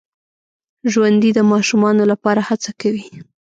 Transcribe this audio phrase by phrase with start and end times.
[0.91, 3.05] ژوندي د ماشومانو لپاره هڅه کوي